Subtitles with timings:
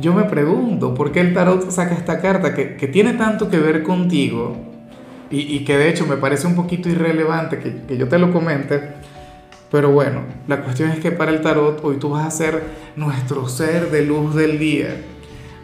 [0.00, 3.82] yo me pregunto por qué el tarot saca esta carta que, tiene tanto que ver
[3.82, 4.56] contigo
[5.30, 8.94] y, que de hecho me parece un poquito irrelevante que, que yo te lo comente.
[9.70, 12.64] Pero bueno, la cuestión es que para el tarot hoy tú vas a ser
[12.96, 14.96] nuestro ser de luz del día.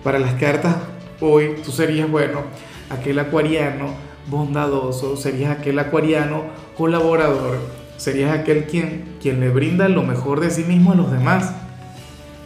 [0.05, 0.77] Para las cartas
[1.21, 2.43] hoy tú serías, bueno,
[2.91, 3.89] aquel acuariano
[4.29, 6.45] bondadoso, serías aquel acuariano
[6.77, 7.59] colaborador,
[7.97, 11.53] serías aquel quien, quien le brinda lo mejor de sí mismo a los demás,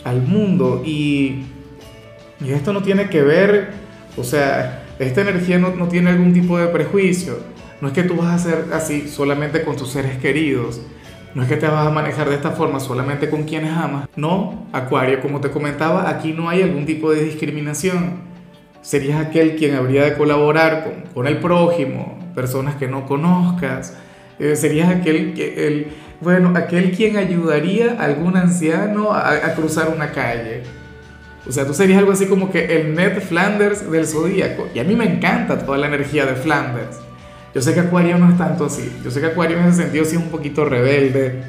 [0.04, 0.82] al mundo.
[0.84, 1.44] Y
[2.40, 3.70] y esto no tiene que ver,
[4.16, 7.38] o sea, esta energía no, no tiene algún tipo de prejuicio.
[7.80, 10.80] No es que tú vas a ser así solamente con tus seres queridos.
[11.34, 14.08] No es que te vas a manejar de esta forma solamente con quienes amas.
[14.16, 18.20] No, Acuario, como te comentaba, aquí no hay algún tipo de discriminación.
[18.82, 23.96] Serías aquel quien habría de colaborar con, con el prójimo, personas que no conozcas.
[24.38, 25.88] Eh, serías aquel, que, el,
[26.20, 30.62] bueno, aquel quien ayudaría a algún anciano a, a cruzar una calle
[31.48, 34.68] o sea, tú serías algo así como que el Ned Flanders del zodíaco.
[34.74, 36.98] Y a mí me encanta toda la energía de Flanders.
[37.54, 38.92] Yo sé que Acuario no es tanto así.
[39.02, 41.42] Yo sé que Acuario en ese sentido sí es un poquito rebelde.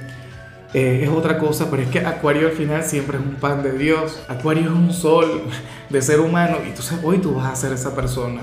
[0.74, 3.74] Eh, es otra cosa, pero es que Acuario al final siempre es un pan de
[3.74, 4.24] Dios.
[4.30, 5.44] Acuario es un sol
[5.90, 6.58] de ser humano.
[6.68, 8.42] Y tú sabes, hoy tú vas a ser esa persona.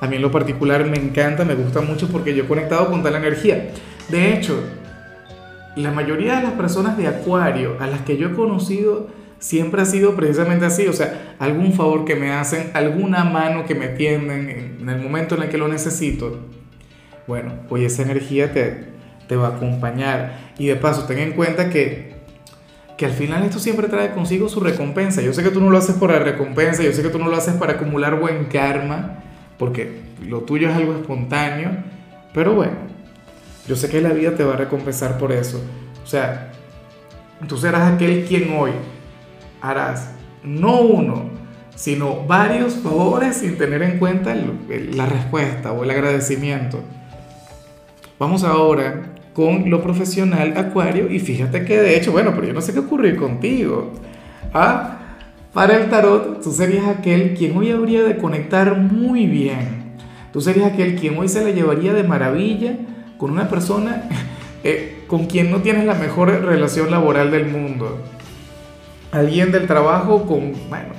[0.00, 3.02] A mí en lo particular me encanta, me gusta mucho porque yo he conectado con
[3.02, 3.70] tal energía.
[4.08, 4.62] De hecho,
[5.74, 9.08] la mayoría de las personas de Acuario a las que yo he conocido
[9.40, 13.74] siempre ha sido precisamente así, o sea, algún favor que me hacen, alguna mano que
[13.74, 16.38] me tienden en, el momento en el que lo necesito,
[17.26, 18.84] bueno, pues esa energía te,
[19.26, 20.52] te va a acompañar.
[20.58, 22.12] Y de paso, ten en cuenta que,
[22.98, 25.22] que al final esto siempre trae consigo su recompensa.
[25.22, 27.28] Yo sé que tú no lo haces por la recompensa, yo sé que tú no
[27.28, 29.22] lo haces para acumular buen karma,
[29.58, 31.70] porque lo tuyo es algo espontáneo,
[32.34, 32.74] pero bueno,
[33.66, 35.62] yo sé que la vida te va a recompensar por eso.
[36.02, 36.52] O sea,
[37.46, 38.72] tú serás aquel quien hoy
[39.60, 40.10] harás
[40.42, 41.30] no uno,
[41.74, 46.80] sino varios favores sin tener en cuenta la respuesta o el agradecimiento.
[48.18, 52.60] Vamos ahora con lo profesional Acuario y fíjate que de hecho, bueno, pero yo no
[52.60, 53.92] sé qué ocurrió contigo.
[54.52, 54.98] Ah,
[55.52, 59.80] para el tarot, tú serías aquel quien hoy habría de conectar muy bien.
[60.32, 62.76] Tú serías aquel quien hoy se le llevaría de maravilla
[63.16, 64.04] con una persona
[64.64, 68.04] eh, con quien no tienes la mejor relación laboral del mundo
[69.12, 70.94] alguien del trabajo con, bueno,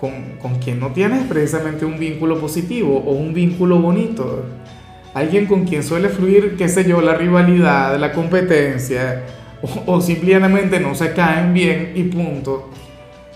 [0.00, 4.44] con, con, quien no tienes precisamente un vínculo positivo o un vínculo bonito.
[5.14, 9.22] Alguien con quien suele fluir, qué sé yo, la rivalidad, la competencia,
[9.86, 12.70] o, simplemente no se caen bien y punto.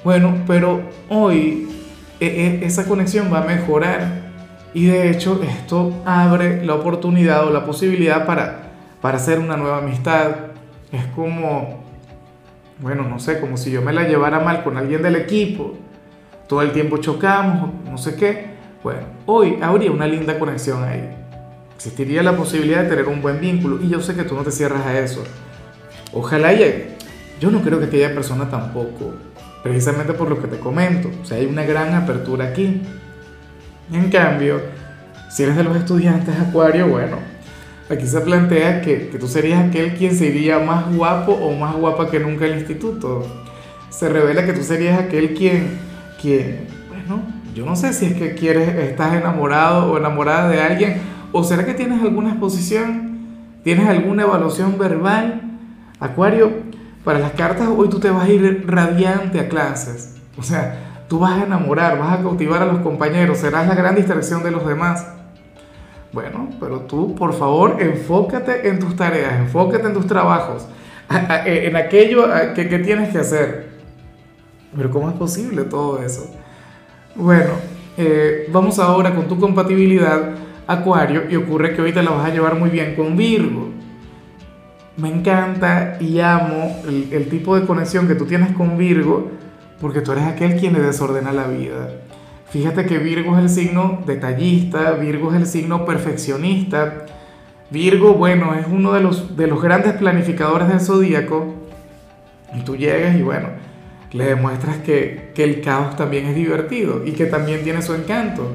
[0.04, 1.68] Bueno, pero hoy
[2.20, 4.28] e, e, esa conexión va a mejorar
[4.74, 8.70] y de hecho esto abre la oportunidad o la posibilidad para,
[9.00, 10.32] para hacer una nueva amistad.
[10.92, 11.87] Es como
[12.80, 15.74] bueno, no sé, como si yo me la llevara mal con alguien del equipo,
[16.48, 18.58] todo el tiempo chocamos, no sé qué.
[18.82, 21.08] Bueno, hoy habría una linda conexión ahí.
[21.74, 24.50] Existiría la posibilidad de tener un buen vínculo y yo sé que tú no te
[24.50, 25.24] cierras a eso.
[26.12, 26.96] Ojalá llegue.
[27.40, 29.14] Yo no creo que aquella persona tampoco,
[29.62, 31.10] precisamente por lo que te comento.
[31.22, 32.82] O sea, hay una gran apertura aquí.
[33.92, 34.60] En cambio,
[35.30, 37.18] si eres de los estudiantes Acuario, bueno,
[37.90, 42.10] Aquí se plantea que, que, tú serías aquel quien sería más guapo o más guapa
[42.10, 43.26] que nunca el instituto.
[43.88, 45.78] Se revela que tú serías aquel quien,
[46.20, 47.22] quien, bueno,
[47.54, 51.00] yo no sé si es que quieres, estás enamorado o enamorada de alguien,
[51.32, 53.26] o será que tienes alguna exposición,
[53.64, 55.42] tienes alguna evaluación verbal.
[55.98, 56.52] Acuario,
[57.04, 60.16] para las cartas hoy tú te vas a ir radiante a clases.
[60.36, 63.94] O sea, tú vas a enamorar, vas a cautivar a los compañeros, serás la gran
[63.94, 65.06] distracción de los demás.
[66.12, 70.66] Bueno, pero tú, por favor, enfócate en tus tareas, enfócate en tus trabajos,
[71.44, 73.68] en aquello que, tienes que hacer.
[74.74, 76.30] Pero ¿cómo es posible todo eso?
[77.14, 77.52] Bueno,
[77.96, 80.34] eh, vamos ahora con tu compatibilidad,
[80.66, 83.68] Acuario, y ocurre que ahorita la vas a llevar muy bien con Virgo.
[84.96, 89.30] Me encanta y amo el, el tipo de conexión que tú tienes con Virgo,
[89.80, 91.88] porque tú eres aquel quien le desordena la vida.
[92.50, 97.06] Fíjate que Virgo es el signo detallista, Virgo es el signo perfeccionista.
[97.70, 101.54] Virgo, bueno, es uno de los, de los grandes planificadores del zodíaco.
[102.54, 103.48] Y tú llegas y bueno,
[104.12, 108.52] le demuestras que, que el caos también es divertido y que también tiene su encanto.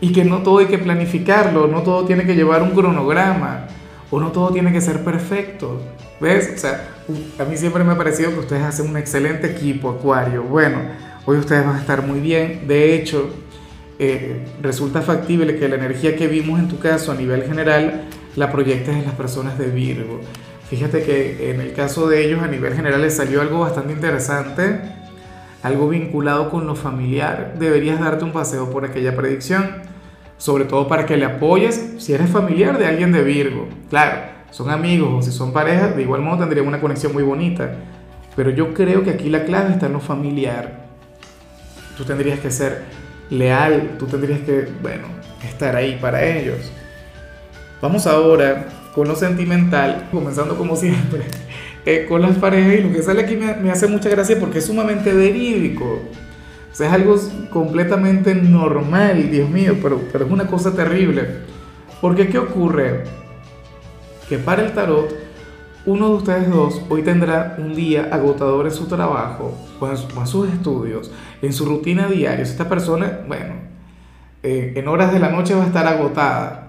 [0.00, 3.66] Y que no todo hay que planificarlo, no todo tiene que llevar un cronograma,
[4.10, 5.80] o no todo tiene que ser perfecto.
[6.20, 6.52] ¿Ves?
[6.54, 6.88] O sea,
[7.40, 10.44] a mí siempre me ha parecido que ustedes hacen un excelente equipo, Acuario.
[10.44, 10.78] Bueno,
[11.26, 12.66] hoy ustedes van a estar muy bien.
[12.66, 13.30] De hecho,
[13.98, 18.04] eh, resulta factible que la energía que vimos en tu caso a nivel general
[18.36, 20.20] la proyectes en las personas de Virgo.
[20.68, 24.80] Fíjate que en el caso de ellos a nivel general les salió algo bastante interesante,
[25.62, 27.54] algo vinculado con lo familiar.
[27.58, 29.82] Deberías darte un paseo por aquella predicción,
[30.36, 33.68] sobre todo para que le apoyes si eres familiar de alguien de Virgo.
[33.88, 37.76] Claro, son amigos o si son parejas, de igual modo tendrían una conexión muy bonita.
[38.34, 40.83] Pero yo creo que aquí la clave está en lo familiar.
[41.96, 42.82] Tú tendrías que ser
[43.30, 45.06] leal, tú tendrías que, bueno,
[45.44, 46.72] estar ahí para ellos.
[47.80, 51.22] Vamos ahora con lo sentimental, comenzando como siempre,
[51.86, 54.66] eh, con las parejas y lo que sale aquí me, hace mucha gracia porque es
[54.66, 56.00] sumamente verídico.
[56.72, 57.16] O sea, es algo
[57.50, 61.28] completamente normal, Dios mío, pero, pero es una cosa terrible.
[62.00, 63.04] Porque ¿qué ocurre?
[64.28, 65.23] Que para el tarot,
[65.86, 70.48] uno de ustedes dos hoy tendrá un día agotador en su trabajo, o en, sus
[70.48, 71.10] estudios,
[71.42, 72.42] en su rutina diaria.
[72.42, 73.54] Esta persona, bueno,
[74.42, 76.64] eh, en horas de la noche va a estar agotada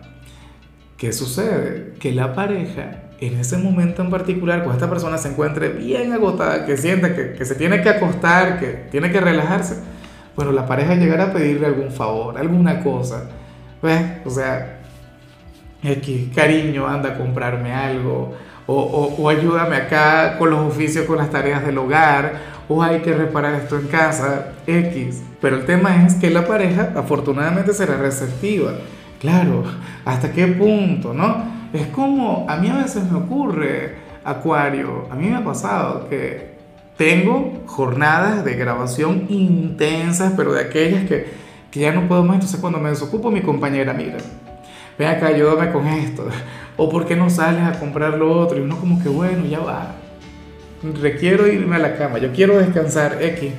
[0.98, 1.94] ¿Qué sucede?
[2.00, 6.66] Que la pareja, en ese momento en particular, cuando esta persona se encuentre bien agotada,
[6.66, 9.84] que sienta que, se tiene que acostar, que tiene que relajarse,
[10.38, 13.30] bueno, la pareja llegará a pedirle algún favor, alguna cosa.
[13.84, 14.02] ¿Ves?
[14.26, 14.80] O sea,
[15.84, 18.34] X, cariño, anda a comprarme algo,
[18.68, 23.56] o, ayúdame acá con los oficios, con las tareas del hogar, o hay que reparar
[23.56, 25.22] esto en casa, X.
[25.40, 28.72] Pero el tema es que la pareja afortunadamente será receptiva
[29.20, 29.64] Claro,
[30.04, 31.44] ¿hasta qué punto, no?
[31.74, 36.56] Es como, a mí a veces me ocurre, Acuario, a mí me ha pasado que
[36.98, 41.28] tengo jornadas de grabación intensas, pero de aquellas que,
[41.72, 44.18] que ya no puedo más, entonces cuando me desocupo mi compañera, mira,
[45.00, 46.28] ven acá, ayúdame con esto,
[46.77, 49.60] o por qué no sales a comprar lo otro, y uno como que bueno, ya
[49.60, 49.95] va,
[51.01, 53.51] requiero irme a la cama, yo quiero descansar, X,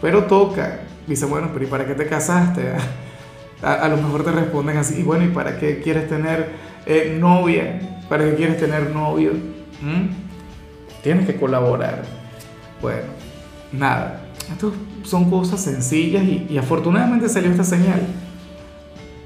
[0.00, 2.72] pero toca, dice, bueno, pero ¿y para qué te casaste?
[3.62, 6.50] a, lo mejor te responden así, y bueno, ¿y para qué quieres tener
[6.86, 8.00] eh, novia?
[8.08, 9.32] ¿Para qué quieres tener novio?
[9.80, 11.02] ¿Mm?
[11.02, 12.02] Tienes que colaborar.
[12.80, 13.06] Bueno,
[13.72, 14.72] nada, esto
[15.04, 18.00] son cosas sencillas y, y afortunadamente salió esta señal.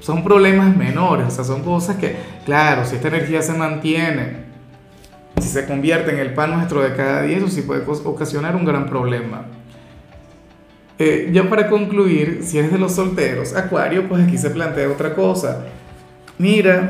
[0.07, 2.15] Son problemas menores, o sea, son cosas que,
[2.45, 4.37] claro, si esta energía se mantiene,
[5.41, 8.63] si se convierte en el pan nuestro de cada día, eso sí puede ocasionar un
[8.63, 9.47] gran problema.
[10.97, 15.13] Eh, ya para concluir, si eres de los solteros, Acuario, pues aquí se plantea otra
[15.13, 15.65] cosa.
[16.37, 16.89] Mira,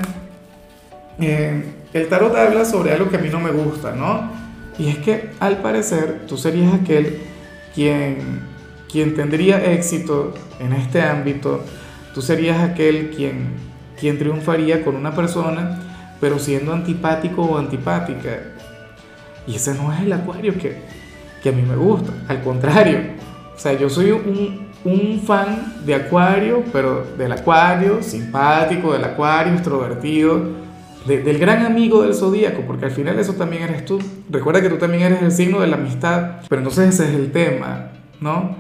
[1.19, 4.29] eh, el tarot habla sobre algo que a mí no me gusta, ¿no?
[4.77, 7.17] Y es que al parecer tú serías aquel
[7.73, 8.41] quien,
[8.87, 11.63] quien tendría éxito en este ámbito,
[12.17, 13.49] tú serías aquel quien,
[13.99, 15.77] quien triunfaría con una persona,
[16.19, 18.39] pero siendo antipático o antipática.
[19.45, 20.81] Y ese no es el acuario que,
[21.43, 22.97] que a mí me gusta, al contrario.
[23.55, 29.53] O sea, yo soy un, un fan de Acuario, pero del Acuario, simpático, del Acuario,
[29.53, 30.41] extrovertido,
[31.05, 33.99] del gran amigo del zodíaco, porque al final eso también eres tú.
[34.27, 37.31] Recuerda que tú también eres el signo de la amistad, pero entonces ese es el
[37.31, 38.55] tema, ¿no?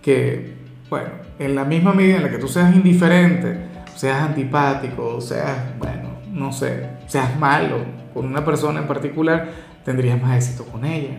[0.00, 0.54] Que,
[0.88, 3.56] bueno, en la misma medida en la que tú seas indiferente,
[3.94, 7.78] seas antipático, seas, bueno, no sé, seas malo
[8.14, 9.50] con una persona en particular,
[9.84, 11.16] tendrías más éxito con ella.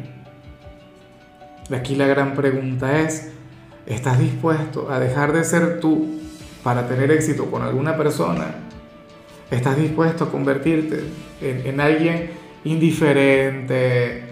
[1.69, 3.31] De aquí la gran pregunta es,
[3.85, 6.19] ¿estás dispuesto a dejar de ser tú
[6.63, 8.55] para tener éxito con alguna persona?
[9.51, 11.03] ¿Estás dispuesto a convertirte
[11.41, 12.31] en, alguien
[12.63, 14.23] indiferente,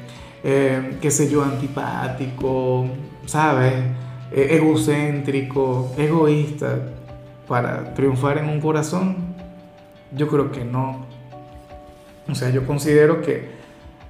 [0.44, 2.88] eh, qué sé yo, antipático,
[3.25, 3.74] ¿sabes?
[4.36, 6.80] E, egocéntrico, egoísta,
[7.48, 9.15] para triunfar en un corazón?
[10.15, 11.06] Yo creo que no.
[12.27, 13.56] O sea, yo considero que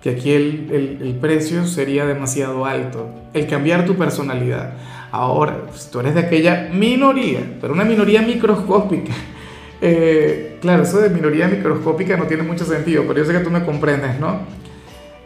[0.05, 3.09] que aquí el, el, precio sería demasiado alto.
[3.33, 4.75] El cambiar tu personalidad.
[5.11, 9.11] Ahora, si tú eres de aquella minoría, pero una minoría microscópica,
[9.81, 13.49] eh, claro, eso de minoría microscópica no tiene mucho sentido, pero yo sé que tú
[13.49, 14.41] me comprendes, ¿no?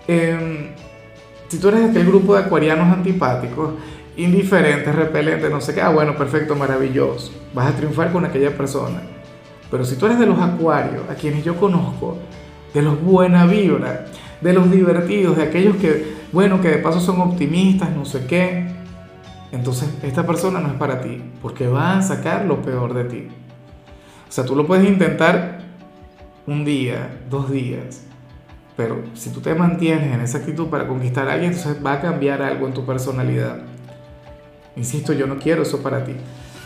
[0.08, 0.70] Em,
[1.50, 3.74] si tú eres de aquel grupo de acuarianos antipáticos,
[4.20, 9.02] indiferentes, repelentes, no sé qué, ah, bueno, perfecto, maravilloso, vas a triunfar con aquella persona.
[9.72, 12.18] Pero si tú eres de los acuarios, a quienes yo conozco,
[12.74, 14.06] de los buena vibra,
[14.42, 18.68] de los divertidos, de aquellos que, bueno, que de paso son optimistas, no sé qué.
[19.52, 23.28] Entonces, esta persona no es para ti, porque va a sacar lo peor de ti.
[24.28, 25.60] O sea, tú lo puedes intentar
[26.46, 28.06] un día, dos días,
[28.76, 32.02] Pero si tú te mantienes en esa actitud para conquistar a alguien, entonces va a
[32.02, 33.60] cambiar algo en tu personalidad.
[34.80, 36.14] Insisto, yo no quiero eso para ti.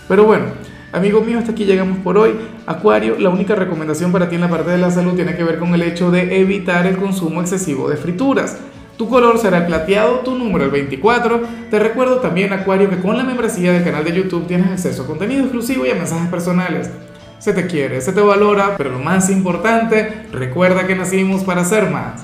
[0.07, 0.45] Pero bueno,
[0.91, 2.35] amigos míos, hasta aquí llegamos por hoy.
[2.67, 5.57] Acuario, la única recomendación para ti en la parte de la salud tiene que ver
[5.57, 8.57] con el hecho de evitar el consumo excesivo de frituras.
[8.97, 11.41] Tu color será el plateado, tu número el 24.
[11.71, 15.07] Te recuerdo también, Acuario, que con la membresía del canal de YouTube tienes acceso a
[15.07, 16.91] contenido exclusivo y a mensajes personales.
[17.39, 21.89] Se te quiere, se te valora, pero lo más importante, recuerda que nacimos para ser
[21.89, 22.23] más.